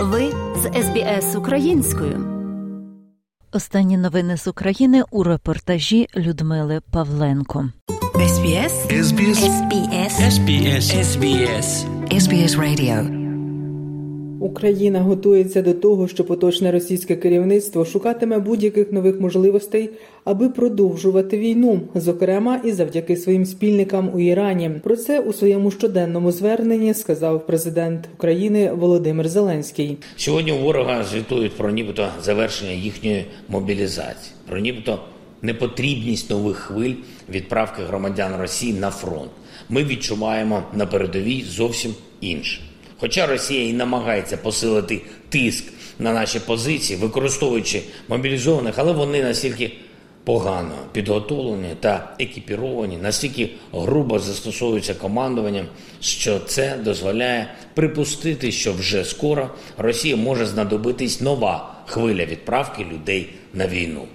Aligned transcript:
Ви 0.00 0.32
з 0.56 0.82
СБС 0.82 1.36
українською. 1.36 2.26
Останні 3.52 3.96
новини 3.96 4.36
з 4.36 4.46
України 4.46 5.02
у 5.10 5.22
репортажі 5.22 6.08
Людмили 6.16 6.80
Павленко. 6.92 7.68
SBS 8.14 8.74
SBS 9.02 9.40
SBS 9.56 10.14
SBS 10.34 10.86
SBS 11.10 11.68
SBS 12.10 12.52
Radio 12.56 13.15
Україна 14.46 15.00
готується 15.00 15.62
до 15.62 15.74
того, 15.74 16.08
що 16.08 16.24
поточне 16.24 16.72
російське 16.72 17.16
керівництво 17.16 17.84
шукатиме 17.84 18.38
будь-яких 18.38 18.92
нових 18.92 19.20
можливостей, 19.20 19.90
аби 20.24 20.48
продовжувати 20.48 21.38
війну, 21.38 21.80
зокрема 21.94 22.60
і 22.64 22.72
завдяки 22.72 23.16
своїм 23.16 23.46
спільникам 23.46 24.10
у 24.14 24.20
Ірані. 24.20 24.70
Про 24.82 24.96
це 24.96 25.20
у 25.20 25.32
своєму 25.32 25.70
щоденному 25.70 26.32
зверненні 26.32 26.94
сказав 26.94 27.46
президент 27.46 28.08
України 28.14 28.72
Володимир 28.72 29.28
Зеленський. 29.28 29.98
Сьогодні 30.16 30.52
ворога 30.52 31.04
звітують 31.04 31.56
про 31.56 31.70
нібито 31.70 32.08
завершення 32.22 32.72
їхньої 32.72 33.24
мобілізації, 33.48 34.34
про 34.48 34.58
нібито 34.58 34.98
непотрібність 35.42 36.30
нових 36.30 36.56
хвиль 36.56 36.94
відправки 37.30 37.82
громадян 37.82 38.36
Росії 38.40 38.72
на 38.72 38.90
фронт. 38.90 39.30
Ми 39.68 39.84
відчуваємо 39.84 40.62
на 40.74 40.86
передовій 40.86 41.42
зовсім 41.42 41.94
інше. 42.20 42.60
Хоча 43.00 43.26
Росія 43.26 43.68
і 43.68 43.72
намагається 43.72 44.36
посилити 44.36 45.00
тиск 45.28 45.64
на 45.98 46.12
наші 46.12 46.40
позиції, 46.40 46.98
використовуючи 46.98 47.82
мобілізованих, 48.08 48.74
але 48.78 48.92
вони 48.92 49.22
настільки 49.22 49.72
погано 50.24 50.74
підготовлені 50.92 51.68
та 51.80 52.14
екіпіровані, 52.18 52.96
настільки 52.96 53.50
грубо 53.72 54.18
застосовуються 54.18 54.94
командуванням, 54.94 55.66
що 56.00 56.38
це 56.38 56.76
дозволяє 56.84 57.54
припустити, 57.74 58.52
що 58.52 58.72
вже 58.72 59.04
скоро 59.04 59.50
Росії 59.78 60.16
може 60.16 60.46
знадобитись 60.46 61.20
нова 61.20 61.74
хвиля 61.86 62.24
відправки 62.24 62.86
людей 62.92 63.28
на 63.54 63.66
війну. 63.66 64.06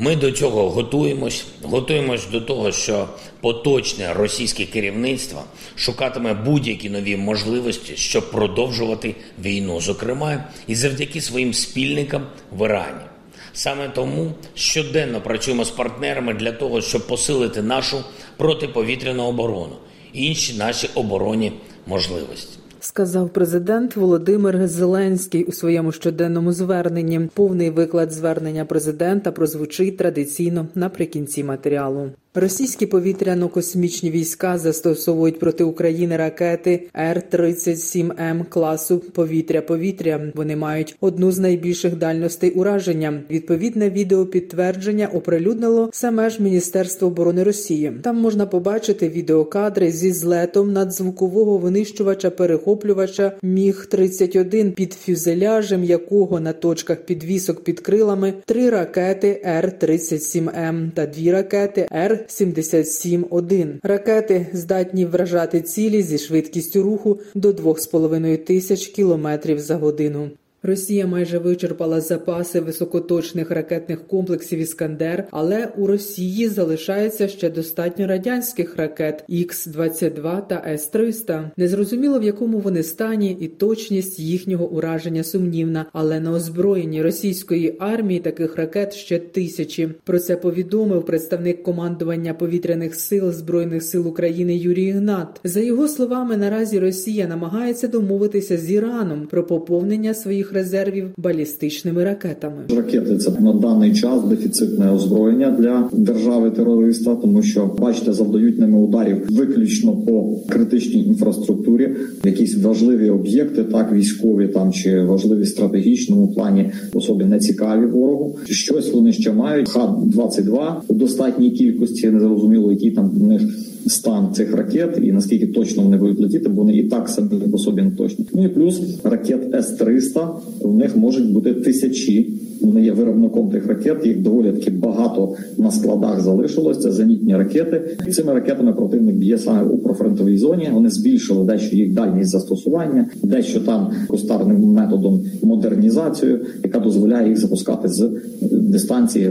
Ми 0.00 0.16
до 0.16 0.32
цього 0.32 0.70
готуємось, 0.70 1.44
готуємось 1.62 2.26
до 2.26 2.40
того, 2.40 2.72
що 2.72 3.08
поточне 3.40 4.14
російське 4.14 4.64
керівництво 4.64 5.44
шукатиме 5.76 6.34
будь-які 6.34 6.90
нові 6.90 7.16
можливості, 7.16 7.96
щоб 7.96 8.30
продовжувати 8.30 9.14
війну, 9.42 9.80
зокрема 9.80 10.44
і 10.66 10.74
завдяки 10.74 11.20
своїм 11.20 11.54
спільникам 11.54 12.26
в 12.52 12.64
Ірані. 12.64 13.04
Саме 13.52 13.88
тому 13.88 14.32
щоденно 14.54 15.20
працюємо 15.20 15.64
з 15.64 15.70
партнерами 15.70 16.34
для 16.34 16.52
того, 16.52 16.80
щоб 16.80 17.06
посилити 17.06 17.62
нашу 17.62 18.04
протиповітряну 18.36 19.22
оборону 19.24 19.76
і 20.12 20.26
інші 20.26 20.54
наші 20.54 20.88
оборонні 20.94 21.52
можливості. 21.86 22.57
Сказав 22.80 23.30
президент 23.30 23.96
Володимир 23.96 24.68
Зеленський 24.68 25.44
у 25.44 25.52
своєму 25.52 25.92
щоденному 25.92 26.52
зверненні. 26.52 27.20
Повний 27.34 27.70
виклад 27.70 28.12
звернення 28.12 28.64
президента 28.64 29.32
прозвучить 29.32 29.96
традиційно 29.96 30.66
наприкінці 30.74 31.44
матеріалу. 31.44 32.10
Російські 32.34 32.86
повітряно-космічні 32.86 34.10
війська 34.10 34.58
застосовують 34.58 35.38
проти 35.38 35.64
України 35.64 36.16
ракети 36.16 36.88
Р-37М 36.96 38.44
класу 38.48 38.98
повітря-повітря. 38.98 40.32
Вони 40.34 40.56
мають 40.56 40.96
одну 41.00 41.32
з 41.32 41.38
найбільших 41.38 41.96
дальностей 41.96 42.50
ураження. 42.50 43.22
Відповідне 43.30 43.90
відео 43.90 44.26
підтвердження 44.26 45.06
оприлюднило 45.06 45.90
саме 45.92 46.30
ж 46.30 46.42
Міністерство 46.42 47.08
оборони 47.08 47.42
Росії. 47.42 47.92
Там 48.02 48.16
можна 48.16 48.46
побачити 48.46 49.08
відеокадри 49.08 49.90
зі 49.90 50.12
злетом 50.12 50.72
надзвукового 50.72 51.58
винищувача 51.58 52.30
перехоплювача 52.30 53.32
Міг 53.42 53.86
31 53.86 54.72
під 54.72 54.92
фюзеляжем, 54.92 55.84
якого 55.84 56.40
на 56.40 56.52
точках 56.52 56.98
підвісок 56.98 57.64
під 57.64 57.80
крилами 57.80 58.34
три 58.44 58.70
ракети 58.70 59.42
Р-37М 59.44 60.90
та 60.90 61.06
дві 61.06 61.32
ракети 61.32 61.88
Р. 61.92 62.24
77-1. 62.28 63.78
Ракети 63.82 64.46
здатні 64.52 65.04
вражати 65.04 65.60
цілі 65.60 66.02
зі 66.02 66.18
швидкістю 66.18 66.82
руху 66.82 67.20
до 67.34 67.50
2,5 67.50 68.44
тисяч 68.44 68.86
кілометрів 68.86 69.60
за 69.60 69.76
годину. 69.76 70.30
Росія 70.68 71.06
майже 71.06 71.38
вичерпала 71.38 72.00
запаси 72.00 72.60
високоточних 72.60 73.50
ракетних 73.50 74.06
комплексів 74.06 74.58
Іскандер, 74.58 75.24
але 75.30 75.68
у 75.76 75.86
Росії 75.86 76.48
залишається 76.48 77.28
ще 77.28 77.50
достатньо 77.50 78.06
радянських 78.06 78.76
ракет 78.76 79.24
Х-22 79.28 80.46
та 80.48 80.62
С-300. 80.66 81.50
Незрозуміло 81.56 82.18
в 82.18 82.22
якому 82.22 82.58
вони 82.58 82.82
стані, 82.82 83.36
і 83.40 83.48
точність 83.48 84.18
їхнього 84.18 84.68
ураження 84.70 85.24
сумнівна, 85.24 85.86
але 85.92 86.20
на 86.20 86.32
озброєнні 86.32 87.02
російської 87.02 87.76
армії 87.78 88.20
таких 88.20 88.56
ракет 88.56 88.94
ще 88.94 89.18
тисячі. 89.18 89.88
Про 90.04 90.18
це 90.18 90.36
повідомив 90.36 91.04
представник 91.04 91.62
командування 91.62 92.34
повітряних 92.34 92.94
сил 92.94 93.32
збройних 93.32 93.82
сил 93.82 94.08
України 94.08 94.56
Юрій 94.56 94.84
Ігнат. 94.84 95.40
За 95.44 95.60
його 95.60 95.88
словами, 95.88 96.36
наразі 96.36 96.78
Росія 96.78 97.26
намагається 97.26 97.88
домовитися 97.88 98.56
з 98.56 98.70
Іраном 98.70 99.26
про 99.26 99.46
поповнення 99.46 100.14
своїх 100.14 100.52
резервів 100.58 101.10
балістичними 101.16 102.04
ракетами. 102.04 102.62
Ракети 102.76 103.16
це 103.16 103.30
на 103.40 103.52
даний 103.52 103.94
час 103.94 104.24
дефіцитне 104.24 104.90
озброєння 104.90 105.56
для 105.58 105.88
держави 105.92 106.50
терориста, 106.50 107.14
тому 107.14 107.42
що 107.42 107.76
бачите, 107.78 108.12
завдають 108.12 108.58
ними 108.58 108.78
ударів 108.78 109.16
виключно 109.30 109.96
по 109.96 110.40
критичній 110.48 111.04
інфраструктурі, 111.04 111.96
якісь 112.24 112.62
важливі 112.62 113.10
об'єкти, 113.10 113.64
так 113.64 113.92
військові 113.92 114.48
там 114.48 114.72
чи 114.72 115.02
важливі 115.02 115.46
стратегічному 115.46 116.34
плані 116.34 116.70
особі 116.92 117.24
не 117.24 117.38
цікаві 117.38 117.86
ворогу. 117.86 118.38
Щось 118.46 118.92
вони 118.92 119.12
ще 119.12 119.32
мають 119.32 119.68
Х-22 119.68 120.72
у 120.88 120.94
достатній 120.94 121.50
кількості. 121.50 122.10
Не 122.10 122.20
зрозуміло, 122.20 122.72
які 122.72 122.90
там 122.90 123.10
в 123.10 123.22
них 123.22 123.42
стан 123.86 124.34
цих 124.34 124.54
ракет 124.54 124.98
і 125.02 125.12
наскільки 125.12 125.46
точно 125.46 125.82
вони 125.82 125.96
будуть 125.96 126.20
летіти, 126.20 126.48
бо 126.48 126.62
вони 126.62 126.76
і 126.76 126.84
так 126.84 127.08
самі 127.08 127.28
по 127.52 127.58
собі 127.58 127.82
не 127.82 127.90
точні. 127.90 128.26
Ну 128.34 128.44
і 128.44 128.48
плюс 128.48 128.80
ракет 129.04 129.54
С-300, 129.54 130.28
у 130.60 130.72
них 130.72 130.96
можуть 130.96 131.32
бути 131.32 131.54
тисячі. 131.54 132.32
Вони 132.60 132.84
є 132.84 132.92
виробником 132.92 133.50
тих 133.50 133.66
ракет. 133.66 134.06
Їх 134.06 134.22
доволі 134.22 134.52
таки 134.52 134.70
багато 134.70 135.34
на 135.58 135.70
складах 135.70 136.20
залишилось. 136.20 136.78
Це 136.78 136.92
зенітні 136.92 137.36
ракети. 137.36 137.96
Цими 138.12 138.34
ракетами 138.34 138.72
противник 138.72 139.16
б'є 139.16 139.38
саме 139.38 139.62
у 139.62 139.78
профронтовій 139.78 140.38
зоні. 140.38 140.68
Вони 140.72 140.90
збільшили 140.90 141.44
дещо 141.44 141.76
їх 141.76 141.94
дальність 141.94 142.30
застосування, 142.30 143.06
дещо 143.22 143.60
там 143.60 143.90
кустарним 144.08 144.60
методом 144.60 145.24
модернізацію, 145.42 146.40
яка 146.64 146.78
дозволяє 146.78 147.28
їх 147.28 147.38
запускати 147.38 147.88
з 147.88 148.10
дистанції 148.52 149.30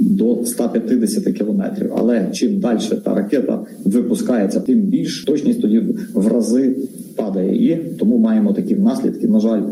до 0.00 0.44
150 0.44 1.24
кілометрів. 1.24 1.92
Але 1.96 2.28
чим 2.32 2.60
далі 2.60 2.78
та 3.04 3.14
ракета 3.14 3.60
випускається, 3.84 4.60
тим 4.60 4.80
більш 4.80 5.24
точність 5.24 5.60
тоді 5.62 5.82
в 6.14 6.26
рази 6.26 6.76
падає, 7.18 7.72
і 7.72 7.76
тому 7.98 8.18
маємо 8.18 8.52
такі 8.52 8.74
наслідки. 8.74 9.28
На 9.28 9.40
жаль, 9.40 9.62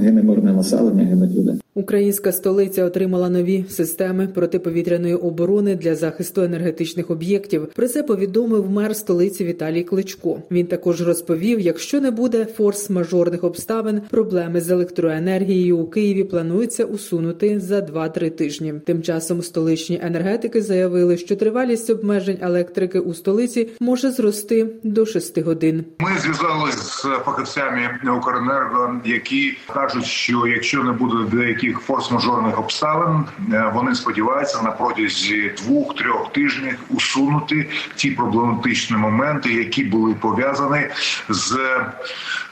гине 0.00 0.22
мирне 0.22 0.52
населення, 0.52 1.04
гинуть 1.04 1.34
люди. 1.34 1.52
Українська 1.74 2.32
столиця 2.32 2.84
отримала 2.84 3.28
нові 3.28 3.64
системи 3.68 4.28
протиповітряної 4.28 5.14
оборони 5.14 5.76
для 5.76 5.94
захисту 5.94 6.42
енергетичних 6.42 7.10
об'єктів. 7.10 7.66
Про 7.74 7.88
це 7.88 8.02
повідомив 8.02 8.70
мер 8.70 8.96
столиці 8.96 9.44
Віталій 9.44 9.82
Кличко. 9.82 10.38
Він 10.50 10.66
також 10.66 11.02
розповів: 11.02 11.60
якщо 11.60 12.00
не 12.00 12.10
буде 12.10 12.46
форс-мажорних 12.58 13.44
обставин, 13.44 14.00
проблеми 14.10 14.60
з 14.60 14.70
електроенергією 14.70 15.78
у 15.78 15.86
Києві 15.86 16.24
планується 16.24 16.84
усунути 16.84 17.60
за 17.60 17.80
2-3 17.80 18.30
тижні. 18.30 18.74
Тим 18.86 19.02
часом 19.02 19.42
столичні 19.42 20.00
енергетики 20.02 20.62
заявили, 20.62 21.16
що 21.16 21.36
тривалість 21.36 21.90
обмежень 21.90 22.38
електрики 22.40 23.00
у 23.00 23.14
столиці 23.14 23.68
може 23.80 24.10
зрости 24.10 24.66
до 24.82 25.06
6 25.06 25.42
годин. 25.42 25.84
Ми 25.98 26.10
зв'язалися 26.20 26.81
з 26.82 27.02
фахівцями 27.24 27.98
Укренерго, 28.16 28.94
які 29.04 29.58
кажуть, 29.74 30.04
що 30.04 30.46
якщо 30.46 30.84
не 30.84 30.92
буде 30.92 31.36
деяких 31.36 31.80
форс-мажорних 31.88 32.58
обставин, 32.58 33.24
е, 33.52 33.72
вони 33.74 33.94
сподіваються 33.94 34.62
на 34.62 34.70
протязі 34.70 35.54
двох-трьох 35.58 36.32
тижнів 36.32 36.78
усунути 36.90 37.68
ті 37.94 38.10
проблематичні 38.10 38.96
моменти, 38.96 39.52
які 39.52 39.84
були 39.84 40.14
пов'язані 40.14 40.86
з 41.28 41.58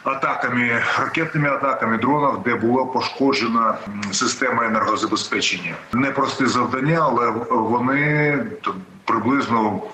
атаками, 0.04 0.82
ракетними 0.98 1.48
атаками 1.48 1.98
дронів, 1.98 2.42
де 2.44 2.54
було 2.54 2.86
пошкоджена 2.86 3.78
система 4.12 4.66
енергозабезпечення. 4.66 5.74
Непрості 5.92 6.46
завдання, 6.46 6.98
але 7.02 7.30
вони 7.50 8.38
приблизно 9.04 9.29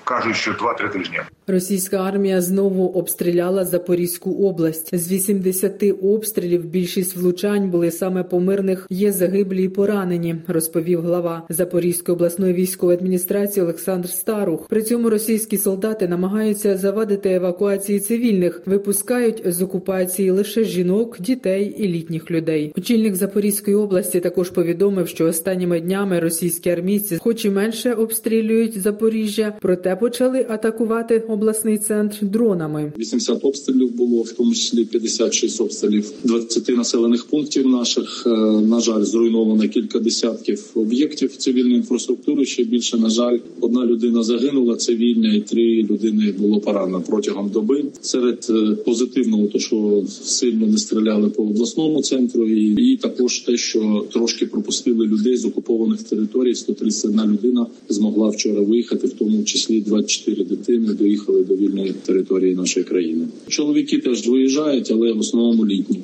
кажуть, 0.03 0.35
що 0.35 0.51
2-3 0.51 0.91
тижні. 0.91 1.19
Російська 1.47 1.97
армія 1.97 2.41
знову 2.41 2.87
обстріляла 2.87 3.65
Запорізьку 3.65 4.47
область. 4.47 4.95
З 4.95 5.11
80 5.11 5.83
обстрілів 6.03 6.65
більшість 6.65 7.15
влучань 7.15 7.69
були 7.69 7.91
саме 7.91 8.23
по 8.23 8.39
мирних. 8.39 8.87
Є 8.89 9.11
загиблі 9.11 9.63
і 9.63 9.69
поранені, 9.69 10.35
розповів 10.47 11.01
глава 11.01 11.43
Запорізької 11.49 12.15
обласної 12.15 12.53
військової 12.53 12.97
адміністрації 12.97 13.63
Олександр 13.63 14.09
Старух. 14.09 14.67
При 14.67 14.81
цьому 14.81 15.09
російські 15.09 15.57
солдати 15.57 16.07
намагаються 16.07 16.77
завадити 16.77 17.33
евакуації 17.33 17.99
цивільних, 17.99 18.61
випускають 18.65 19.41
з 19.45 19.61
окупації 19.61 20.31
лише 20.31 20.63
жінок, 20.63 21.21
дітей 21.21 21.75
і 21.77 21.87
літніх 21.87 22.31
людей. 22.31 22.73
Очільник 22.77 23.15
Запорізької 23.15 23.77
області 23.77 24.19
також 24.19 24.49
повідомив, 24.49 25.07
що 25.07 25.25
останніми 25.25 25.79
днями 25.79 26.19
російські 26.19 26.69
армійці, 26.69 27.17
хоч 27.17 27.45
і 27.45 27.49
менше 27.49 27.93
обстрілюють 27.93 28.81
Запоріжжя, 28.81 29.36
проте 29.61 29.95
почали 29.95 30.45
атакувати 30.49 31.19
обласний 31.19 31.77
центр 31.77 32.25
дронами. 32.25 32.91
80 32.97 33.45
обстрілів 33.45 33.95
було, 33.95 34.21
в 34.21 34.31
тому 34.31 34.53
числі 34.53 34.85
56 34.85 35.61
обстрілів 35.61 36.11
20 36.23 36.69
населених 36.69 37.25
пунктів 37.25 37.67
наших. 37.67 38.23
Е, 38.27 38.29
На 38.61 38.79
жаль, 38.79 39.03
зруйновано 39.03 39.67
кілька 39.69 39.99
десятків 39.99 40.65
об'єктів 40.75 41.37
цивільної 41.37 41.75
інфраструктури. 41.75 42.45
Ще 42.45 42.63
більше 42.63 42.97
на 42.97 43.09
жаль, 43.09 43.37
одна 43.61 43.85
людина 43.85 44.23
загинула 44.23 44.75
цивільна, 44.75 45.33
і 45.33 45.41
три 45.41 45.83
людини 45.83 46.33
було 46.37 46.59
поранено 46.59 47.03
протягом 47.07 47.49
доби. 47.49 47.85
Серед 48.01 48.47
е, 48.49 48.75
позитивного, 48.75 49.47
то 49.47 49.59
що 49.59 50.03
сильно 50.21 50.67
не 50.67 50.77
стріляли 50.77 51.29
по 51.29 51.43
обласному 51.43 52.01
центру, 52.01 52.47
і, 52.47 52.91
і 52.93 52.97
також 52.97 53.39
те, 53.39 53.57
що 53.57 54.05
трошки 54.13 54.45
пропустили 54.45 55.05
людей 55.05 55.37
з 55.37 55.45
окупованих 55.45 56.03
територій. 56.03 56.55
131 56.55 57.31
людина 57.31 57.67
змогла 57.89 58.29
вчора 58.29 58.61
виїхати, 58.61 59.07
в 59.07 59.13
тому 59.13 59.26
числі 59.43 59.81
24 59.81 60.43
дитини 60.43 60.93
доїхали 60.93 61.43
до 61.43 61.55
вільної 61.55 61.93
території 62.05 62.55
нашої 62.55 62.83
країни. 62.83 63.27
Чоловіки 63.47 63.97
теж 63.97 64.27
виїжджають, 64.27 64.91
але 64.91 65.13
в 65.13 65.19
основному 65.19 65.67
літні. 65.67 65.99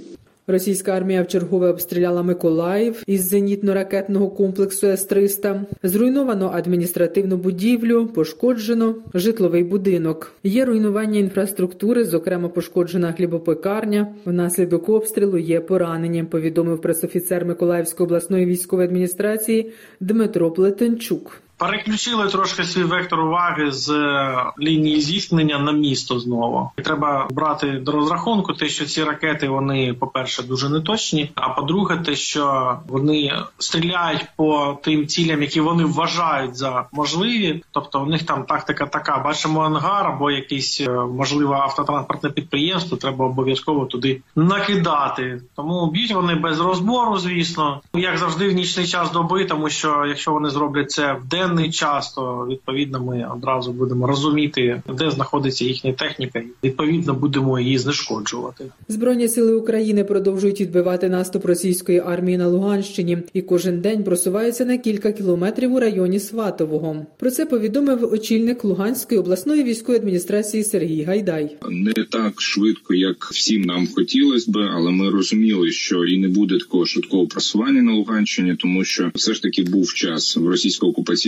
Російська 0.47 0.91
армія 0.91 1.23
вчергове 1.23 1.69
обстріляла 1.69 2.23
Миколаїв 2.23 3.03
із 3.07 3.33
зенітно-ракетного 3.33 4.35
комплексу 4.35 4.87
С-300. 4.87 5.61
Зруйновано 5.83 6.51
адміністративну 6.53 7.37
будівлю, 7.37 8.07
пошкоджено 8.07 8.95
житловий 9.13 9.63
будинок. 9.63 10.31
Є 10.43 10.65
руйнування 10.65 11.19
інфраструктури, 11.19 12.05
зокрема 12.05 12.49
пошкоджена 12.49 13.13
хлібопекарня. 13.13 14.07
Внаслідок 14.25 14.89
обстрілу 14.89 15.37
є 15.37 15.59
поранені. 15.59 16.23
Повідомив 16.23 16.81
пресофіцер 16.81 17.45
Миколаївської 17.45 18.05
обласної 18.05 18.45
військової 18.45 18.87
адміністрації 18.87 19.71
Дмитро 19.99 20.51
Плетенчук. 20.51 21.43
Переключили 21.63 22.27
трошки 22.27 22.63
свій 22.63 22.83
вектор 22.83 23.19
уваги 23.19 23.71
з 23.71 23.89
е, 23.89 24.35
лінії 24.59 25.01
зіткнення 25.01 25.59
на 25.59 25.71
місто 25.71 26.19
знову. 26.19 26.71
І 26.77 26.81
Треба 26.81 27.27
брати 27.31 27.71
до 27.71 27.91
розрахунку, 27.91 28.53
те, 28.53 28.69
що 28.69 28.85
ці 28.85 29.03
ракети 29.03 29.47
вони, 29.47 29.93
по-перше, 29.93 30.43
дуже 30.43 30.69
неточні. 30.69 31.31
А 31.35 31.49
по-друге, 31.49 31.97
те, 31.97 32.15
що 32.15 32.77
вони 32.87 33.31
стріляють 33.57 34.25
по 34.35 34.77
тим 34.83 35.07
цілям, 35.07 35.41
які 35.41 35.61
вони 35.61 35.85
вважають 35.85 36.55
за 36.55 36.85
можливі. 36.91 37.63
Тобто 37.71 38.01
у 38.01 38.05
них 38.05 38.23
там 38.23 38.43
тактика 38.43 38.85
така: 38.85 39.17
бачимо 39.17 39.61
ангар 39.61 40.07
або 40.07 40.31
якесь 40.31 40.83
е, 40.87 40.91
можливо 40.91 41.53
автотранспортне 41.53 42.29
підприємство. 42.29 42.97
Треба 42.97 43.25
обов'язково 43.25 43.85
туди 43.85 44.21
накидати. 44.35 45.41
Тому 45.55 45.91
б'ють 45.91 46.13
вони 46.13 46.35
без 46.35 46.59
розбору, 46.59 47.17
звісно, 47.17 47.81
як 47.93 48.17
завжди, 48.17 48.49
в 48.49 48.51
нічний 48.51 48.87
час 48.87 49.11
доби, 49.11 49.45
тому 49.45 49.69
що 49.69 50.05
якщо 50.07 50.31
вони 50.31 50.49
зроблять 50.49 50.91
це 50.91 51.13
в 51.13 51.25
денний 51.53 51.71
час, 51.71 52.13
то 52.13 52.47
відповідно 52.49 53.03
ми 53.03 53.27
одразу 53.35 53.71
будемо 53.71 54.07
розуміти, 54.07 54.81
де 54.97 55.11
знаходиться 55.11 55.65
їхня 55.65 55.93
техніка, 55.93 56.39
і 56.39 56.67
відповідно 56.67 57.13
будемо 57.13 57.59
її 57.59 57.77
знешкоджувати. 57.77 58.65
Збройні 58.87 59.27
сили 59.27 59.55
України 59.55 60.03
продовжують 60.03 60.61
відбивати 60.61 61.09
наступ 61.09 61.45
російської 61.45 61.99
армії 61.99 62.37
на 62.37 62.47
Луганщині 62.47 63.17
і 63.33 63.41
кожен 63.41 63.81
день 63.81 64.03
просуваються 64.03 64.65
на 64.65 64.77
кілька 64.77 65.11
кілометрів 65.11 65.73
у 65.73 65.79
районі 65.79 66.19
Сватового. 66.19 67.05
Про 67.19 67.31
це 67.31 67.45
повідомив 67.45 68.13
очільник 68.13 68.63
Луганської 68.63 69.19
обласної 69.19 69.63
військової 69.63 69.99
адміністрації 69.99 70.63
Сергій 70.63 71.03
Гайдай. 71.03 71.55
Не 71.69 71.93
так 71.93 72.41
швидко, 72.41 72.93
як 72.93 73.25
всім 73.31 73.61
нам 73.61 73.87
хотілося 73.95 74.51
би, 74.51 74.69
але 74.73 74.91
ми 74.91 75.09
розуміли, 75.09 75.71
що 75.71 76.05
і 76.05 76.17
не 76.17 76.27
буде 76.27 76.57
такого 76.57 76.85
швидкого 76.85 77.27
просування 77.27 77.81
на 77.81 77.93
Луганщині, 77.93 78.55
тому 78.59 78.83
що 78.83 79.11
все 79.15 79.33
ж 79.33 79.41
таки 79.41 79.63
був 79.63 79.93
час 79.93 80.37
в 80.37 80.47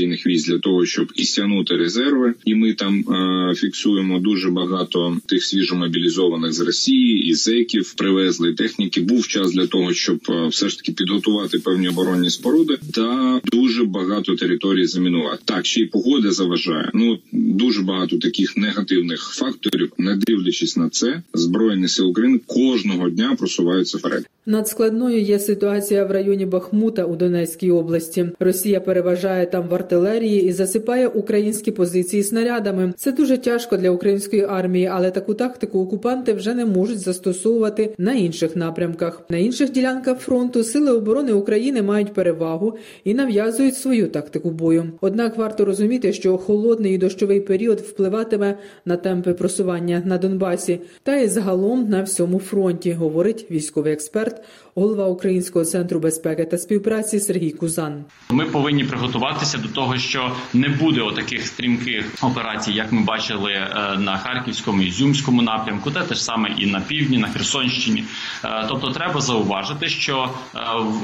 російсько-окупаційних 0.05 0.27
військ 0.27 0.47
для 0.47 0.59
того, 0.59 0.85
щоб 0.85 1.11
і 1.15 1.25
стягнути 1.25 1.77
резерви, 1.77 2.33
і 2.45 2.55
ми 2.55 2.73
там 2.73 2.99
е, 2.99 3.55
фіксуємо 3.55 4.19
дуже 4.19 4.49
багато 4.49 5.17
тих 5.25 5.43
свіжомобілізованих 5.43 6.53
з 6.53 6.59
Росії 6.59 7.27
і 7.27 7.33
зеків 7.33 7.93
привезли 7.93 8.53
техніки. 8.53 9.01
Був 9.01 9.27
час 9.27 9.51
для 9.51 9.67
того, 9.67 9.93
щоб 9.93 10.19
е, 10.29 10.47
все 10.47 10.69
ж 10.69 10.77
таки 10.77 10.91
підготувати 10.91 11.59
певні 11.59 11.89
оборонні 11.89 12.29
споруди, 12.29 12.77
та 12.93 13.41
дуже 13.43 13.83
багато 13.83 14.35
територій 14.35 14.85
замінувати. 14.85 15.41
Так 15.45 15.65
ще 15.65 15.81
й 15.81 15.85
погода 15.85 16.31
заважає. 16.31 16.91
Ну 16.93 17.19
дуже 17.31 17.81
багато 17.81 18.17
таких 18.17 18.57
негативних 18.57 19.19
факторів, 19.19 19.91
не 19.97 20.15
дивлячись 20.15 20.77
на 20.77 20.89
це, 20.89 21.21
збройні 21.33 21.87
сили 21.87 22.09
України 22.09 22.39
кожного 22.47 23.09
дня 23.09 23.35
просуваються 23.39 23.97
вперед. 23.97 24.25
Надскладною 24.47 25.21
є 25.21 25.39
ситуація 25.39 26.05
в 26.05 26.11
районі 26.11 26.45
Бахмута 26.45 27.05
у 27.05 27.15
Донецькій 27.15 27.71
області. 27.71 28.29
Росія 28.39 28.79
переважає 28.79 29.45
там 29.45 29.67
в 29.67 29.73
артилерії 29.95 30.43
і 30.45 30.51
засипає 30.51 31.07
українські 31.07 31.71
позиції 31.71 32.23
снарядами. 32.23 32.93
Це 32.97 33.11
дуже 33.11 33.37
тяжко 33.37 33.77
для 33.77 33.89
української 33.89 34.43
армії, 34.43 34.89
але 34.93 35.11
таку 35.11 35.33
тактику 35.33 35.79
окупанти 35.79 36.33
вже 36.33 36.53
не 36.53 36.65
можуть 36.65 36.99
застосовувати 36.99 37.95
на 37.97 38.13
інших 38.13 38.55
напрямках. 38.55 39.21
На 39.29 39.37
інших 39.37 39.71
ділянках 39.71 40.19
фронту 40.19 40.63
сили 40.63 40.91
оборони 40.91 41.33
України 41.33 41.81
мають 41.81 42.13
перевагу 42.13 42.77
і 43.03 43.13
нав'язують 43.13 43.77
свою 43.77 44.07
тактику 44.07 44.51
бою. 44.51 44.91
Однак 45.01 45.37
варто 45.37 45.65
розуміти, 45.65 46.13
що 46.13 46.37
холодний 46.37 46.93
і 46.93 46.97
дощовий 46.97 47.41
період 47.41 47.79
впливатиме 47.79 48.57
на 48.85 48.97
темпи 48.97 49.33
просування 49.33 50.01
на 50.05 50.17
Донбасі 50.17 50.79
та 51.03 51.15
й 51.15 51.27
загалом 51.27 51.89
на 51.89 52.03
всьому 52.03 52.39
фронті, 52.39 52.91
говорить 52.93 53.45
військовий 53.51 53.93
експерт, 53.93 54.41
голова 54.75 55.07
Українського 55.07 55.65
центру 55.65 55.99
безпеки 55.99 56.45
та 56.45 56.57
співпраці 56.57 57.19
Сергій 57.19 57.51
Кузан. 57.51 58.03
Ми 58.29 58.45
повинні 58.45 58.83
приготуватися 58.83 59.57
до 59.57 59.67
того, 59.67 59.84
що 59.97 60.35
не 60.53 60.69
буде 60.69 61.01
отаких 61.01 61.47
стрімких 61.47 62.05
операцій, 62.21 62.71
як 62.71 62.91
ми 62.91 63.01
бачили 63.01 63.51
е, 63.51 63.97
на 63.99 64.17
харківському 64.17 64.81
і 64.81 64.91
зюмському 64.91 65.41
напрямку, 65.41 65.91
те 65.91 66.01
те 66.01 66.15
ж 66.15 66.23
саме 66.23 66.49
і 66.57 66.65
на 66.65 66.81
півдні, 66.81 67.17
на 67.17 67.27
Херсонщині. 67.27 68.03
Е, 68.45 68.65
Тобто, 68.67 68.91
треба 68.91 69.21
зауважити, 69.21 69.87
що 69.87 70.29
е, 70.55 70.59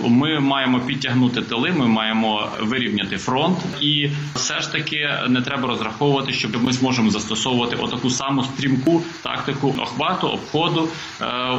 ми 0.07 0.39
маємо 0.39 0.79
підтягнути 0.79 1.41
тили, 1.41 1.71
ми 1.71 1.87
маємо 1.87 2.49
вирівняти 2.59 3.17
фронт, 3.17 3.57
і 3.81 4.09
все 4.35 4.61
ж 4.61 4.71
таки 4.71 5.09
не 5.29 5.41
треба 5.41 5.67
розраховувати, 5.67 6.33
що 6.33 6.49
ми 6.61 6.73
зможемо 6.73 7.09
застосовувати 7.09 7.75
отаку 7.75 8.09
саму 8.09 8.43
стрімку 8.43 9.01
тактику 9.23 9.75
охвату, 9.79 10.27
обходу 10.27 10.87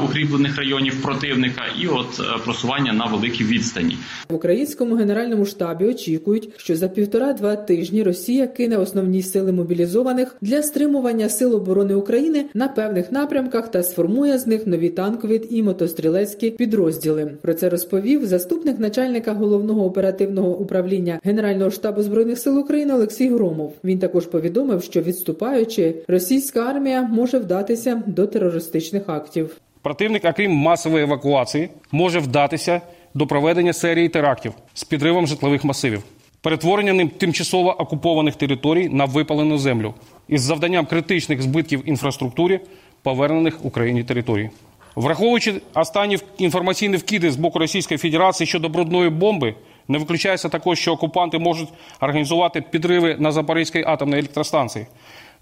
укріплених 0.05 0.57
районів 0.57 1.03
противника 1.03 1.65
і 1.81 1.87
от 1.87 2.21
просування 2.45 2.93
на 2.93 3.07
великій 3.07 3.45
відстані. 3.45 3.97
В 4.29 4.35
українському 4.35 4.95
генеральному 4.95 5.47
штабі 5.47 5.85
очікують, 5.85 6.49
що 6.57 6.77
за 6.77 6.89
півтора-два 7.13 7.57
тижні 7.57 8.03
Росія 8.03 8.47
кине 8.47 8.77
основні 8.77 9.23
сили 9.23 9.53
мобілізованих 9.53 10.37
для 10.41 10.63
стримування 10.63 11.29
сил 11.29 11.55
оборони 11.55 11.95
України 11.95 12.45
на 12.55 12.69
певних 12.69 13.13
напрямках 13.13 13.71
та 13.71 13.83
сформує 13.83 14.39
з 14.39 14.47
них 14.47 14.67
нові 14.67 14.89
танкові 14.89 15.43
і 15.51 15.63
мотострілецькі 15.63 16.51
підрозділи. 16.51 17.33
Про 17.43 17.55
це 17.55 17.69
розповів 17.69 18.27
заступник 18.27 18.79
начальника 18.79 19.33
головного 19.33 19.85
оперативного 19.85 20.59
управління 20.59 21.21
Генерального 21.25 21.71
штабу 21.71 22.03
збройних 22.03 22.39
сил 22.39 22.59
України 22.59 22.95
Олексій 22.95 23.29
Громов. 23.29 23.73
Він 23.85 23.99
також 23.99 24.27
повідомив, 24.27 24.83
що 24.83 25.01
відступаючи, 25.01 25.95
російська 26.09 26.61
армія 26.61 27.03
може 27.03 27.39
вдатися 27.39 28.03
до 28.07 28.27
терористичних 28.27 29.03
актів. 29.07 29.57
Противник, 29.83 30.23
окрім 30.25 30.53
масової 30.53 31.05
евакуації, 31.05 31.69
може 31.93 32.19
вдатися 32.19 32.81
до 33.15 33.27
проведення 33.27 33.73
серії 33.73 34.09
терактів 34.09 34.53
з 34.75 34.85
підривом 34.85 35.27
житлових 35.27 35.65
масивів, 35.65 36.03
перетворення 36.43 36.93
ним 36.93 37.09
тимчасово 37.09 37.71
окупованих 37.71 38.37
територій 38.37 38.89
на 38.89 39.05
випалену 39.05 39.59
землю 39.59 39.95
із 40.29 40.43
завданням 40.43 40.87
критичних 40.87 41.43
збитків 41.43 41.89
інфраструктурі 41.89 42.61
повернених 43.03 43.65
Україні 43.65 44.05
територій. 44.05 44.51
Враховуючи 44.97 45.55
останні 45.75 46.19
інформаційні 46.39 46.97
вкиди 46.97 47.31
з 47.31 47.37
боку 47.37 47.59
Російської 47.59 47.99
Федерації 47.99 48.47
щодо 48.47 48.69
брудної 48.69 49.11
бомби, 49.11 49.55
не 49.89 49.99
виключається 49.99 50.49
також, 50.49 50.79
що 50.79 50.93
окупанти 50.93 51.39
можуть 51.39 51.69
організувати 52.01 52.61
підриви 52.61 53.17
на 53.19 53.33
Запорізькій 53.33 53.85
атомній 53.87 54.19
електростанції 54.19 54.87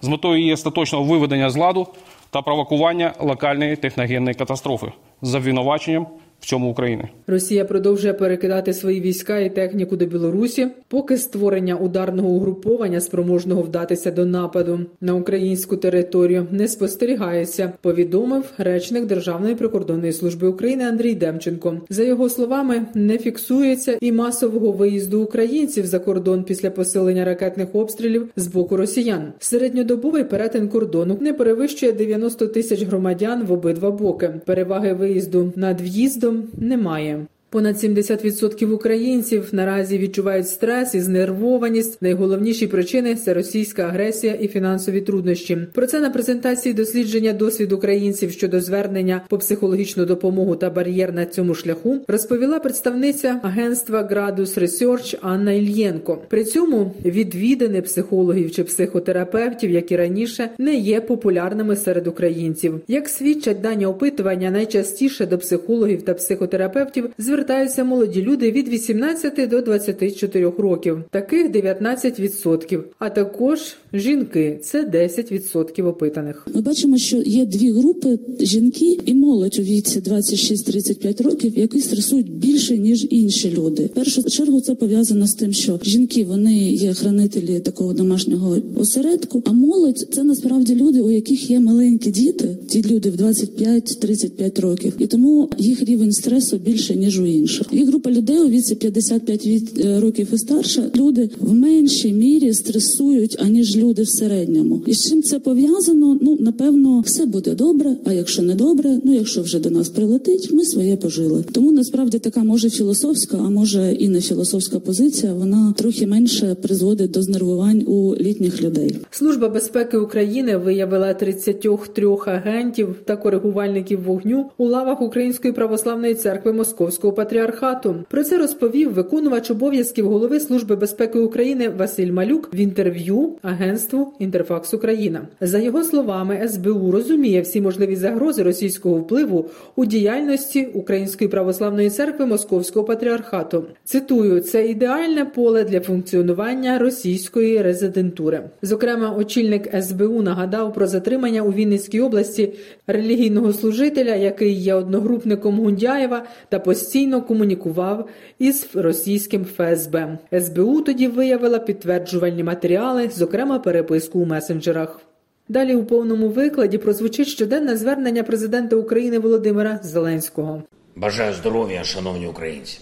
з 0.02 0.08
метою 0.08 0.38
її 0.40 0.52
остаточного 0.52 1.04
виведення 1.04 1.50
з 1.50 1.56
ладу 1.56 1.86
та 2.30 2.42
провокування 2.42 3.12
локальної 3.20 3.76
техногенної 3.76 4.34
катастрофи 4.34 4.92
з 5.22 5.34
обвинуваченням 5.34 6.06
в 6.40 6.46
цьому 6.46 6.70
України. 6.70 7.08
Росія 7.26 7.64
продовжує 7.64 8.14
перекидати 8.14 8.72
свої 8.72 9.00
війська 9.00 9.38
і 9.38 9.54
техніку 9.54 9.96
до 9.96 10.06
Білорусі, 10.06 10.68
поки 10.88 11.16
створення 11.16 11.76
ударного 11.76 12.28
угруповання 12.28 13.00
спроможного 13.00 13.62
вдатися 13.62 14.10
до 14.10 14.24
нападу 14.24 14.80
на 15.00 15.14
українську 15.14 15.76
територію 15.76 16.46
не 16.50 16.68
спостерігається. 16.68 17.72
Повідомив 17.82 18.44
речник 18.58 19.06
Державної 19.06 19.54
прикордонної 19.54 20.12
служби 20.12 20.48
України 20.48 20.84
Андрій 20.84 21.14
Демченко. 21.14 21.80
За 21.90 22.02
його 22.02 22.28
словами, 22.28 22.86
не 22.94 23.18
фіксується 23.18 23.98
і 24.00 24.12
масового 24.12 24.72
виїзду 24.72 25.22
українців 25.22 25.86
за 25.86 25.98
кордон 25.98 26.44
після 26.44 26.70
посилення 26.70 27.24
ракетних 27.24 27.74
обстрілів 27.74 28.28
з 28.36 28.46
боку 28.46 28.76
росіян. 28.76 29.32
Середньодобовий 29.38 30.24
перетин 30.24 30.68
кордону 30.68 31.18
не 31.20 31.32
перевищує 31.32 31.92
90 31.92 32.46
тисяч 32.46 32.82
громадян 32.82 33.44
в 33.44 33.52
обидва 33.52 33.90
боки. 33.90 34.34
Переваги 34.46 34.92
виїзду 34.92 35.52
над 35.56 35.80
в'їздом 35.80 36.29
немає. 36.57 37.25
Понад 37.52 37.76
70% 37.76 38.72
українців 38.72 39.48
наразі 39.52 39.98
відчувають 39.98 40.48
стрес 40.48 40.94
і 40.94 41.00
знервованість. 41.00 42.02
Найголовніші 42.02 42.66
причини 42.66 43.14
це 43.14 43.34
російська 43.34 43.82
агресія 43.82 44.32
і 44.34 44.48
фінансові 44.48 45.00
труднощі. 45.00 45.58
Про 45.72 45.86
це 45.86 46.00
на 46.00 46.10
презентації 46.10 46.74
дослідження 46.74 47.32
досвід 47.32 47.72
українців 47.72 48.30
щодо 48.30 48.60
звернення 48.60 49.22
по 49.28 49.38
психологічну 49.38 50.04
допомогу 50.04 50.56
та 50.56 50.70
бар'єр 50.70 51.12
на 51.12 51.26
цьому 51.26 51.54
шляху 51.54 51.98
розповіла 52.08 52.58
представниця 52.58 53.40
агентства 53.42 54.02
Градус 54.02 54.58
Research 54.58 55.18
Анна 55.22 55.52
Ільєнко. 55.52 56.18
При 56.28 56.44
цьому 56.44 56.94
відвідини 57.04 57.82
психологів 57.82 58.50
чи 58.50 58.64
психотерапевтів, 58.64 59.70
як 59.70 59.92
і 59.92 59.96
раніше, 59.96 60.50
не 60.58 60.74
є 60.74 61.00
популярними 61.00 61.76
серед 61.76 62.06
українців. 62.06 62.80
Як 62.88 63.08
свідчать 63.08 63.60
дані 63.60 63.86
опитування, 63.86 64.50
найчастіше 64.50 65.26
до 65.26 65.38
психологів 65.38 66.02
та 66.02 66.14
психотерапевтів 66.14 67.10
звертаються 67.18 67.39
звертаються 67.40 67.84
молоді 67.84 68.22
люди 68.22 68.50
від 68.50 68.68
18 68.68 69.48
до 69.48 69.60
24 69.60 70.52
років, 70.58 70.98
таких 71.10 71.52
19%, 71.52 72.80
а 72.98 73.10
також 73.10 73.58
жінки 73.92 74.58
це 74.62 74.84
10% 74.84 75.88
опитаних. 75.88 76.46
Ми 76.54 76.60
бачимо, 76.60 76.98
що 76.98 77.16
є 77.16 77.46
дві 77.46 77.70
групи 77.72 78.18
жінки 78.40 78.98
і 79.06 79.14
молодь 79.14 79.58
у 79.58 79.62
віці 79.62 80.00
26-35 80.00 81.22
років, 81.22 81.58
які 81.58 81.80
стресують 81.80 82.32
більше 82.32 82.78
ніж 82.78 83.06
інші 83.10 83.50
люди. 83.50 83.84
В 83.84 83.88
першу 83.88 84.22
чергу 84.22 84.60
це 84.60 84.74
пов'язано 84.74 85.26
з 85.26 85.34
тим, 85.34 85.52
що 85.52 85.80
жінки 85.82 86.24
вони 86.24 86.70
є 86.72 86.94
хранителі 86.94 87.60
такого 87.60 87.92
домашнього 87.92 88.56
осередку, 88.76 89.42
а 89.46 89.52
молодь 89.52 89.98
це 89.98 90.24
насправді 90.24 90.74
люди, 90.74 91.00
у 91.00 91.10
яких 91.10 91.50
є 91.50 91.60
маленькі 91.60 92.10
діти, 92.10 92.56
ті 92.68 92.82
люди 92.82 93.10
в 93.10 93.16
25-35 93.16 94.60
років, 94.60 94.92
і 94.98 95.06
тому 95.06 95.50
їх 95.58 95.82
рівень 95.82 96.12
стресу 96.12 96.58
більше 96.58 96.96
ніж 96.96 97.20
у 97.20 97.26
інших. 97.30 97.66
Є 97.72 97.84
група 97.84 98.10
людей 98.10 98.38
у 98.38 98.48
віці 98.48 98.74
55 98.74 99.46
е, 99.84 100.00
років 100.00 100.28
і 100.32 100.38
старше. 100.38 100.90
Люди 100.96 101.30
в 101.40 101.54
меншій 101.54 102.12
мірі 102.12 102.52
стресують 102.52 103.36
аніж 103.40 103.76
люди 103.76 104.02
в 104.02 104.08
середньому. 104.08 104.82
І 104.86 104.94
з 104.94 105.08
чим 105.08 105.22
це 105.22 105.38
пов'язано? 105.38 106.18
Ну 106.20 106.36
напевно, 106.40 107.00
все 107.00 107.26
буде 107.26 107.54
добре. 107.54 107.96
А 108.04 108.12
якщо 108.12 108.42
не 108.42 108.54
добре, 108.54 108.98
ну 109.04 109.14
якщо 109.14 109.42
вже 109.42 109.58
до 109.58 109.70
нас 109.70 109.88
прилетить, 109.88 110.52
ми 110.52 110.64
своє 110.64 110.96
пожили. 110.96 111.44
Тому 111.52 111.72
насправді 111.72 112.18
така 112.18 112.44
може 112.44 112.70
філософська, 112.70 113.36
а 113.46 113.50
може 113.50 113.92
і 113.98 114.08
не 114.08 114.20
філософська 114.20 114.80
позиція. 114.80 115.34
Вона 115.34 115.74
трохи 115.76 116.06
менше 116.06 116.56
призводить 116.62 117.10
до 117.10 117.22
знервувань 117.22 117.82
у 117.86 118.16
літніх 118.16 118.62
людей. 118.62 118.96
Служба 119.10 119.48
безпеки 119.48 119.96
України 119.96 120.56
виявила 120.56 121.14
33 121.14 122.06
агентів 122.26 122.96
та 123.04 123.16
коригувальників 123.16 124.04
вогню 124.04 124.46
у 124.58 124.66
лавах 124.66 125.02
Української 125.02 125.54
православної 125.54 126.14
церкви 126.14 126.52
Московського 126.52 127.12
патріархату. 127.20 127.96
Про 128.08 128.24
це 128.24 128.38
розповів 128.38 128.92
виконувач 128.92 129.50
обов'язків 129.50 130.08
голови 130.08 130.40
служби 130.40 130.76
безпеки 130.76 131.18
України 131.18 131.68
Василь 131.68 132.12
Малюк 132.12 132.54
в 132.54 132.56
інтерв'ю 132.56 133.32
агентству 133.42 134.12
Інтерфакс 134.18 134.74
Україна. 134.74 135.20
За 135.40 135.58
його 135.58 135.84
словами, 135.84 136.48
СБУ 136.48 136.90
розуміє 136.90 137.40
всі 137.40 137.60
можливі 137.60 137.96
загрози 137.96 138.42
російського 138.42 138.96
впливу 138.96 139.46
у 139.76 139.84
діяльності 139.84 140.68
Української 140.74 141.30
православної 141.30 141.90
церкви 141.90 142.26
Московського 142.26 142.84
патріархату. 142.86 143.64
Цитую, 143.84 144.40
це 144.40 144.66
ідеальне 144.66 145.24
поле 145.24 145.64
для 145.64 145.80
функціонування 145.80 146.78
російської 146.78 147.62
резидентури. 147.62 148.42
Зокрема, 148.62 149.14
очільник 149.18 149.82
СБУ 149.82 150.22
нагадав 150.22 150.74
про 150.74 150.86
затримання 150.86 151.42
у 151.42 151.52
Вінницькій 151.52 152.00
області 152.00 152.52
релігійного 152.86 153.52
служителя, 153.52 154.14
який 154.14 154.52
є 154.52 154.74
одногрупником 154.74 155.60
Гундяєва 155.60 156.22
та 156.48 156.58
постійно 156.58 157.09
комунікував 157.22 158.08
із 158.38 158.68
російським 158.74 159.44
ФСБ. 159.44 160.18
СБУ 160.40 160.80
тоді 160.80 161.08
виявила 161.08 161.58
підтверджувальні 161.58 162.42
матеріали, 162.44 163.10
зокрема 163.14 163.58
переписку 163.58 164.18
у 164.18 164.26
месенджерах. 164.26 165.00
Далі 165.48 165.74
у 165.74 165.84
повному 165.84 166.28
викладі 166.28 166.78
прозвучить 166.78 167.28
щоденне 167.28 167.76
звернення 167.76 168.22
президента 168.22 168.76
України 168.76 169.18
Володимира 169.18 169.80
Зеленського. 169.82 170.62
Бажаю 170.96 171.34
здоров'я, 171.34 171.84
шановні 171.84 172.26
українці. 172.26 172.78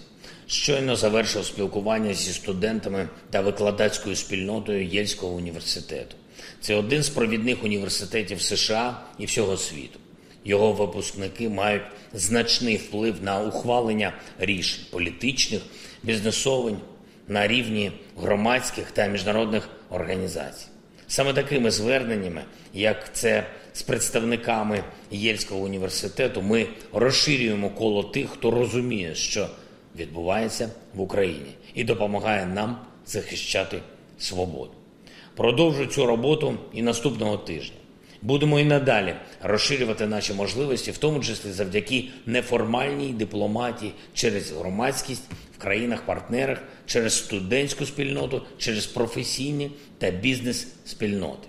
Щойно 0.47 0.97
завершив 0.97 1.45
спілкування 1.45 2.15
зі 2.15 2.33
студентами 2.33 3.09
та 3.31 3.41
викладацькою 3.41 4.17
спільнотою 4.17 4.87
Єльського 4.87 5.35
університету. 5.35 6.15
Це 6.61 6.75
один 6.75 7.03
з 7.03 7.09
провідних 7.09 7.65
університетів 7.65 8.41
США 8.41 9.01
і 9.19 9.27
всього 9.27 9.57
світу. 9.57 9.99
Його 10.45 10.73
випускники 10.73 11.49
мають 11.49 11.83
значний 12.13 12.77
вплив 12.77 13.15
на 13.23 13.41
ухвалення 13.41 14.13
рішень 14.39 14.85
політичних, 14.91 15.63
бізнесових 16.03 16.75
на 17.29 17.49
рівні 17.49 17.93
громадських 18.17 18.91
та 18.91 19.07
міжнародних 19.07 19.69
організацій. 19.91 20.67
Саме 21.09 21.33
такими 21.33 21.71
зверненнями, 21.71 22.43
як 22.75 23.15
це 23.15 23.47
з 23.73 23.83
представниками 23.83 24.85
Єльського 25.11 25.61
університету, 25.61 26.43
ми 26.43 26.67
розширюємо 26.93 27.71
коло 27.71 28.03
тих, 28.03 28.31
хто 28.31 28.51
розуміє, 28.51 29.15
що 29.15 29.49
відбувається 29.97 30.71
в 30.95 31.01
Україні, 31.01 31.55
і 31.75 31.85
допомагає 31.85 32.47
нам 32.47 32.79
захищати 33.07 33.83
свободу. 34.19 34.73
Продовжу 35.37 35.87
цю 35.87 36.07
роботу 36.07 36.59
і 36.73 36.83
наступного 36.83 37.37
тижня. 37.37 37.77
Будемо 38.23 38.61
і 38.61 38.65
надалі 38.65 39.15
розширювати 39.43 40.07
наші 40.07 40.33
можливості, 40.35 40.91
в 40.91 40.99
тому 40.99 41.21
числі 41.21 41.51
завдяки 41.51 42.05
неформальній 42.27 43.13
дипломатії 43.13 43.93
через 44.15 44.53
громадськість 44.53 45.23
в 45.59 45.59
країнах-партнерах, 45.59 46.59
через 46.87 47.15
студентську 47.15 47.87
спільноту, 47.87 48.43
через 48.59 48.87
професійні 48.87 49.71
та 49.99 50.11
бізнес-спільноти. 50.11 51.49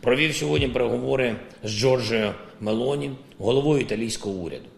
Провів 0.00 0.36
сьогодні 0.36 0.68
переговори 0.68 1.36
з 1.64 1.70
Джорджією 1.70 2.34
Мелоні, 2.60 3.10
головою 3.38 3.80
італійського 3.80 4.34
уряду. 4.34 4.71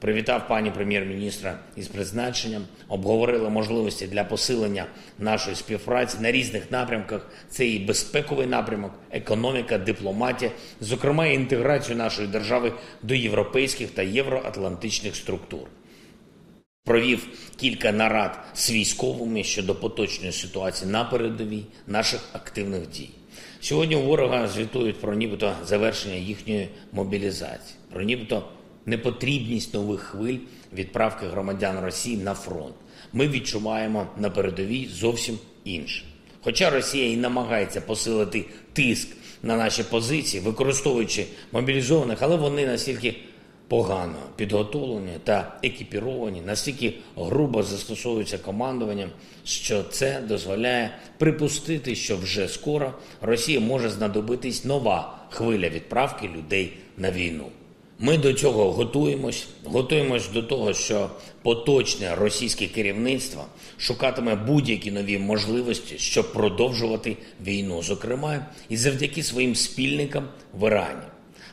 Привітав 0.00 0.48
пані 0.48 0.70
прем'єр-міністра 0.70 1.58
із 1.76 1.88
призначенням, 1.88 2.62
обговорили 2.88 3.50
можливості 3.50 4.06
для 4.06 4.24
посилення 4.24 4.86
нашої 5.18 5.56
співпраці 5.56 6.16
на 6.20 6.32
різних 6.32 6.70
напрямках. 6.70 7.30
Це 7.50 7.66
і 7.68 7.78
безпековий 7.78 8.46
напрямок, 8.46 8.92
економіка, 9.10 9.78
дипломатія, 9.78 10.50
зокрема 10.80 11.26
і 11.26 11.34
інтеграцію 11.34 11.96
нашої 11.96 12.28
держави 12.28 12.72
до 13.02 13.14
європейських 13.14 13.90
та 13.90 14.02
євроатлантичних 14.02 15.16
структур. 15.16 15.68
Провів 16.84 17.26
кілька 17.56 17.92
нарад 17.92 18.38
з 18.54 18.70
військовими 18.70 19.44
щодо 19.44 19.74
поточної 19.74 20.32
ситуації 20.32 20.90
на 20.90 21.04
передовій 21.04 21.64
наших 21.86 22.20
активних 22.32 22.90
дій. 22.90 23.10
Сьогодні 23.60 23.96
у 23.96 24.02
ворога 24.02 24.48
звітують 24.48 25.00
про 25.00 25.14
нібито 25.14 25.52
завершення 25.66 26.14
їхньої 26.14 26.68
мобілізації, 26.92 27.78
про 27.92 28.02
нібито 28.02 28.42
непотрібність 28.88 29.74
нових 29.74 30.00
хвиль 30.00 30.38
відправки 30.74 31.26
громадян 31.26 31.80
Росії 31.80 32.16
на 32.16 32.34
фронт. 32.34 32.74
Ми 33.12 33.28
відчуваємо 33.28 34.06
на 34.16 34.30
передовій 34.30 34.88
зовсім 34.94 35.38
інше. 35.64 36.04
Хоча 36.40 36.70
Росія 36.70 37.12
і 37.12 37.16
намагається 37.16 37.80
посилити 37.80 38.44
тиск 38.72 39.08
на 39.42 39.56
наші 39.56 39.82
позиції, 39.82 40.42
використовуючи 40.42 41.26
мобілізованих, 41.52 42.18
але 42.20 42.36
вони 42.36 42.66
настільки 42.66 43.14
погано 43.68 44.18
підготовлені 44.36 45.12
та 45.24 45.58
екіпіровані, 45.62 46.40
настільки 46.40 46.94
грубо 47.16 47.62
застосовуються 47.62 48.38
командуванням, 48.38 49.10
що 49.44 49.82
це 49.82 50.20
дозволяє 50.20 50.90
припустити, 51.18 51.94
що 51.94 52.16
вже 52.16 52.48
скоро 52.48 52.94
Росії 53.20 53.58
може 53.58 53.90
знадобитись 53.90 54.64
нова 54.64 55.18
хвиля 55.30 55.68
відправки 55.68 56.28
людей 56.36 56.72
на 56.96 57.10
війну. 57.10 57.46
Ми 58.00 58.18
до 58.18 58.32
цього 58.32 58.72
готуємось. 58.72 59.46
Готуємось 59.64 60.28
до 60.28 60.42
того, 60.42 60.74
що 60.74 61.10
поточне 61.42 62.14
російське 62.14 62.66
керівництво 62.66 63.44
шукатиме 63.78 64.34
будь-які 64.34 64.90
нові 64.90 65.18
можливості, 65.18 65.98
щоб 65.98 66.32
продовжувати 66.32 67.16
війну, 67.46 67.82
зокрема 67.82 68.46
і 68.68 68.76
завдяки 68.76 69.22
своїм 69.22 69.54
спільникам 69.54 70.28
в 70.54 70.66
Ірані. 70.66 71.02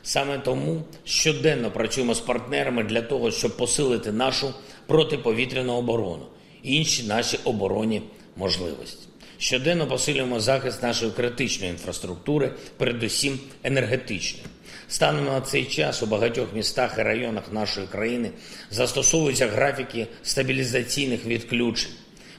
Саме 0.02 0.38
тому 0.38 0.82
щоденно 1.04 1.70
працюємо 1.70 2.14
з 2.14 2.20
партнерами 2.20 2.84
для 2.84 3.02
того, 3.02 3.30
щоб 3.30 3.56
посилити 3.56 4.12
нашу 4.12 4.54
протиповітряну 4.86 5.72
оборону 5.72 6.26
і 6.62 6.76
інші 6.76 7.02
наші 7.02 7.38
оборонні 7.44 8.02
можливості. 8.36 9.06
Щоденно 9.38 9.86
посилюємо 9.86 10.40
захист 10.40 10.82
нашої 10.82 11.10
критичної 11.10 11.72
інфраструктури, 11.72 12.52
передусім 12.76 13.38
енергетичної. 13.64 14.44
Станом 14.88 15.24
на 15.24 15.40
цей 15.40 15.64
час 15.64 16.02
у 16.02 16.06
багатьох 16.06 16.54
містах 16.54 16.98
і 16.98 17.02
районах 17.02 17.52
нашої 17.52 17.86
країни 17.86 18.30
застосовуються 18.70 19.46
графіки 19.46 20.06
стабілізаційних 20.22 21.26
відключень. 21.26 21.92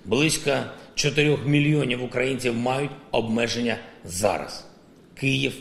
Близько 0.06 0.63
4 0.96 1.38
мільйонів 1.46 2.04
українців 2.04 2.56
мають 2.56 2.92
обмеження 3.12 3.77
зараз. 4.06 4.66
Київ 5.16 5.54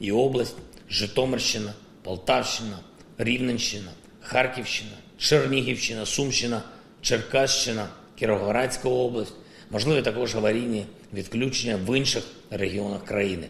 і 0.00 0.12
область, 0.12 0.56
Житомирщина, 0.90 1.72
Полтавщина, 2.02 2.78
Рівненщина, 3.18 3.90
Харківщина, 4.20 4.90
Чернігівщина, 5.18 6.06
Сумщина, 6.06 6.62
Черкащина, 7.00 7.88
Кіровоградська 8.18 8.88
область, 8.88 9.34
можливі 9.70 10.02
також 10.02 10.36
аварійні 10.36 10.86
відключення 11.14 11.76
в 11.76 11.98
інших 11.98 12.24
регіонах 12.50 13.04
країни. 13.04 13.46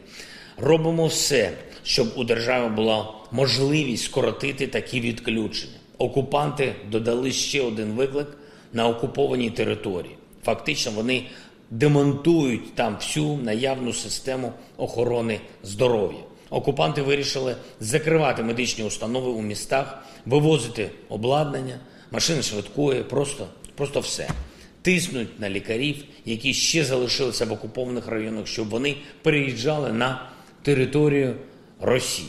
Робимо 0.56 1.06
все, 1.06 1.52
щоб 1.82 2.08
у 2.16 2.25
держави 2.25 2.68
була 2.68 3.14
можливість 3.32 4.04
скоротити 4.04 4.66
такі 4.66 5.00
відключення. 5.00 5.73
Окупанти 5.99 6.75
додали 6.90 7.32
ще 7.32 7.62
один 7.62 7.92
виклик 7.92 8.28
на 8.73 8.88
окупованій 8.88 9.50
території. 9.50 10.16
Фактично, 10.44 10.92
вони 10.92 11.26
демонтують 11.70 12.75
там 12.75 12.94
всю 12.94 13.37
наявну 13.37 13.92
систему 13.92 14.52
охорони 14.76 15.40
здоров'я. 15.62 16.18
Окупанти 16.50 17.02
вирішили 17.02 17.56
закривати 17.80 18.42
медичні 18.42 18.84
установи 18.84 19.30
у 19.30 19.42
містах, 19.42 20.04
вивозити 20.26 20.90
обладнання, 21.08 21.78
машини 22.11 22.42
швидкої, 22.42 23.02
просто, 23.02 23.46
просто 23.75 24.00
все. 24.00 24.28
Тиснуть 24.82 25.40
на 25.40 25.50
лікарів, 25.50 26.04
які 26.25 26.54
ще 26.54 26.84
залишилися 26.84 27.44
в 27.44 27.52
окупованих 27.52 28.08
районах, 28.08 28.46
щоб 28.46 28.68
вони 28.68 28.96
переїжджали 29.23 29.92
на 29.92 30.28
територію 30.64 31.37
Росії. 31.80 32.28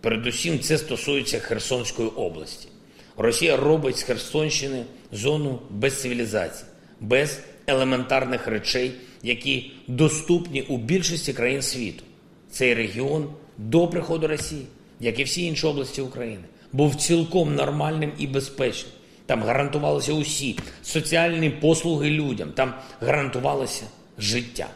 Передусім, 0.00 0.60
це 0.60 0.78
стосується 0.78 1.38
Херсонської 1.38 2.08
області. 2.08 2.68
Росія 3.16 3.56
робить 3.56 3.98
з 3.98 4.02
Херсонщини 4.02 4.84
зону 5.12 5.58
без 5.70 6.00
цивілізації, 6.00 6.70
без 7.00 7.40
елементарних 7.66 8.46
речей, 8.46 8.92
які 9.22 9.72
доступні 9.86 10.62
у 10.62 10.78
більшості 10.78 11.32
країн 11.32 11.62
світу. 11.62 12.02
Цей 12.50 12.74
регіон 12.74 13.30
до 13.58 13.88
приходу 13.88 14.26
Росії, 14.26 14.66
як 15.00 15.20
і 15.20 15.24
всі 15.24 15.44
інші 15.44 15.66
області 15.66 16.00
України, 16.00 16.44
був 16.72 16.94
цілком 16.94 17.54
нормальним 17.54 18.12
і 18.18 18.26
безпечним. 18.26 18.92
Там 19.26 19.42
гарантувалися 19.42 20.12
усі 20.12 20.58
соціальні 20.82 21.50
послуги 21.50 22.10
людям, 22.10 22.52
там 22.52 22.74
гарантувалося 23.00 23.84
життя. 24.18 24.66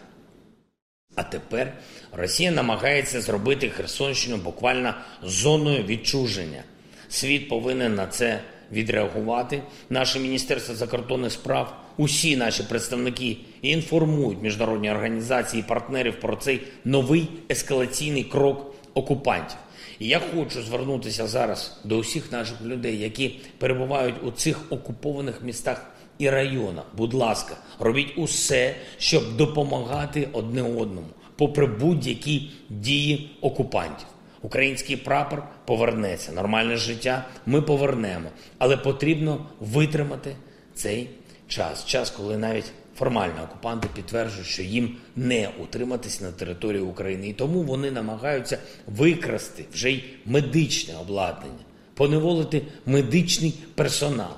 А 1.14 1.22
тепер 1.22 1.72
Росія 2.12 2.50
намагається 2.50 3.20
зробити 3.20 3.68
Херсонщину 3.68 4.36
буквально 4.36 4.94
зоною 5.22 5.84
відчуження. 5.84 6.62
Світ 7.08 7.48
повинен 7.48 7.94
на 7.94 8.06
це 8.06 8.40
відреагувати. 8.72 9.62
Наше 9.90 10.18
Міністерство 10.18 10.74
закордонних 10.74 11.32
справ, 11.32 11.76
усі 11.96 12.36
наші 12.36 12.62
представники 12.62 13.36
інформують 13.62 14.42
міжнародні 14.42 14.90
організації 14.90 15.60
і 15.62 15.68
партнерів 15.68 16.20
про 16.20 16.36
цей 16.36 16.60
новий 16.84 17.28
ескалаційний 17.50 18.24
крок 18.24 18.74
окупантів. 18.94 19.58
І 19.98 20.08
я 20.08 20.20
хочу 20.34 20.62
звернутися 20.62 21.26
зараз 21.26 21.80
до 21.84 21.96
усіх 21.96 22.32
наших 22.32 22.62
людей, 22.62 22.98
які 22.98 23.40
перебувають 23.58 24.14
у 24.22 24.30
цих 24.30 24.72
окупованих 24.72 25.42
містах 25.42 25.86
і 26.18 26.30
районах. 26.30 26.84
Будь 26.96 27.14
ласка, 27.14 27.56
робіть 27.78 28.12
усе, 28.16 28.74
щоб 28.98 29.36
допомагати 29.36 30.28
одне 30.32 30.62
одному, 30.62 31.08
попри 31.40 31.66
будь-які 31.66 32.50
дії 32.70 33.30
окупантів. 33.40 34.06
Український 34.42 34.96
прапор 34.96 35.42
повернеться, 35.64 36.32
нормальне 36.32 36.76
життя 36.76 37.26
ми 37.46 37.62
повернемо, 37.62 38.28
але 38.58 38.76
потрібно 38.76 39.46
витримати 39.60 40.36
цей 40.74 41.10
час. 41.48 41.84
Час, 41.84 42.10
коли 42.10 42.38
навіть 42.38 42.72
формально 42.96 43.42
окупанти 43.44 43.88
підтверджують, 43.94 44.46
що 44.46 44.62
їм 44.62 44.96
не 45.16 45.50
утриматись 45.62 46.20
на 46.20 46.32
території 46.32 46.82
України, 46.82 47.28
і 47.28 47.32
тому 47.32 47.62
вони 47.62 47.90
намагаються 47.90 48.58
викрасти 48.86 49.64
вже 49.72 49.90
й 49.90 50.04
медичне 50.26 50.94
обладнання, 50.96 51.64
поневолити 51.94 52.62
медичний 52.86 53.54
персонал. 53.74 54.36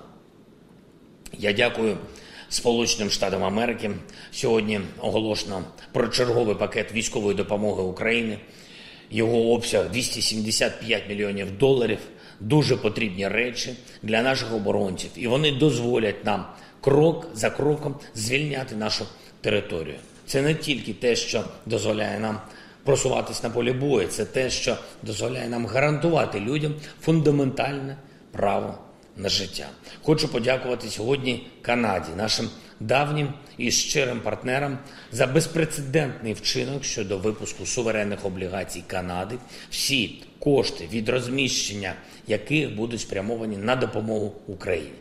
Я 1.38 1.52
дякую 1.52 1.96
Сполученим 2.52 3.10
Штатам 3.10 3.44
Америки. 3.44 3.90
Сьогодні 4.30 4.80
оголошено 5.00 5.64
про 5.92 6.08
черговий 6.08 6.54
пакет 6.54 6.92
військової 6.92 7.36
допомоги 7.36 7.82
України. 7.82 8.38
Його 9.10 9.52
обсяг 9.52 9.90
275 9.90 11.08
мільйонів 11.08 11.58
доларів. 11.58 11.98
Дуже 12.40 12.76
потрібні 12.76 13.28
речі 13.28 13.76
для 14.02 14.22
наших 14.22 14.54
оборонців, 14.54 15.10
і 15.16 15.26
вони 15.26 15.52
дозволять 15.52 16.24
нам 16.24 16.44
крок 16.80 17.28
за 17.34 17.50
кроком 17.50 17.94
звільняти 18.14 18.76
нашу 18.76 19.04
територію. 19.40 19.96
Це 20.26 20.42
не 20.42 20.54
тільки 20.54 20.92
те, 20.92 21.16
що 21.16 21.44
дозволяє 21.66 22.18
нам 22.18 22.40
просуватись 22.84 23.42
на 23.42 23.50
полі 23.50 23.72
бою, 23.72 24.08
це 24.08 24.24
те, 24.24 24.50
що 24.50 24.76
дозволяє 25.02 25.48
нам 25.48 25.66
гарантувати 25.66 26.40
людям 26.40 26.74
фундаментальне 27.00 27.96
право 28.32 28.78
на 29.16 29.28
життя. 29.28 29.68
Хочу 30.02 30.28
подякувати 30.28 30.88
сьогодні 30.88 31.46
Канаді, 31.62 32.08
нашим 32.16 32.50
давнім 32.80 33.28
і 33.58 33.70
щирим 33.70 34.20
партнерам, 34.20 34.78
за 35.12 35.26
безпрецедентний 35.26 36.32
вчинок 36.32 36.84
щодо 36.84 37.18
випуску 37.18 37.66
суверенних 37.66 38.24
облігацій 38.24 38.84
Канади. 38.86 39.38
Всі 39.70 40.22
кошти 40.38 40.88
від 40.92 41.08
розміщення 41.08 41.94
яких 42.26 42.76
будуть 42.76 43.00
спрямовані 43.00 43.56
на 43.56 43.76
допомогу 43.76 44.32
Україні. 44.46 44.92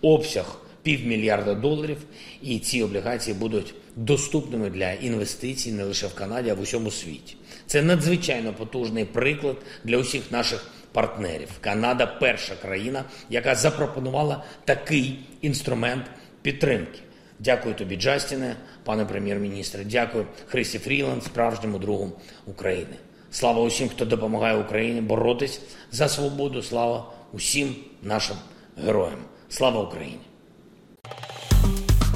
Обсяг 0.00 0.60
півмільярда 0.82 1.54
доларів, 1.54 1.98
і 2.42 2.58
ці 2.58 2.82
облігації 2.82 3.36
будуть 3.36 3.74
доступними 3.96 4.70
для 4.70 4.92
інвестицій 4.92 5.72
не 5.72 5.84
лише 5.84 6.06
в 6.06 6.14
Канаді, 6.14 6.50
а 6.50 6.54
в 6.54 6.60
усьому 6.60 6.90
світі. 6.90 7.36
Це 7.66 7.82
надзвичайно 7.82 8.52
потужний 8.52 9.04
приклад 9.04 9.56
для 9.84 9.96
усіх 9.98 10.32
наших 10.32 10.66
партнерів. 10.92 11.48
Канада 11.60 12.06
перша 12.06 12.54
країна, 12.62 13.04
яка 13.30 13.54
запропонувала 13.54 14.44
такий 14.64 15.18
інструмент 15.40 16.04
підтримки. 16.42 16.98
Дякую 17.38 17.74
тобі, 17.74 17.96
Джастіне, 17.96 18.56
пане 18.84 19.04
прем'єр-міністре. 19.04 19.84
Дякую 19.84 20.26
Христі 20.48 20.78
Фріланд, 20.78 21.24
справжньому 21.24 21.78
другу 21.78 22.12
України. 22.46 22.96
Слава 23.30 23.62
усім, 23.62 23.88
хто 23.88 24.04
допомагає 24.04 24.56
Україні 24.56 25.00
боротись 25.00 25.60
за 25.92 26.08
свободу. 26.08 26.62
Слава 26.62 27.06
усім 27.32 27.74
нашим 28.02 28.36
героям. 28.84 29.18
Слава 29.48 29.82
Україні! 29.82 30.20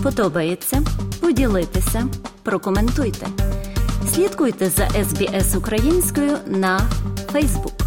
Подобається? 0.03 0.83
Поділитися, 1.21 2.09
прокоментуйте. 2.43 3.27
Слідкуйте 4.15 4.69
за 4.69 4.89
СБС 4.89 5.55
українською 5.55 6.39
на 6.47 6.81
Фейсбук. 7.33 7.84